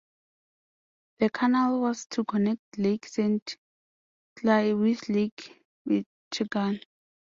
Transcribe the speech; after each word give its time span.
The 1.19 1.29
canal 1.29 1.79
was 1.81 2.07
to 2.07 2.25
connect 2.25 2.63
Lake 2.79 3.05
Saint 3.05 3.55
Clair 4.35 4.75
with 4.75 5.07
Lake 5.09 5.63
Michigan. 5.85 6.79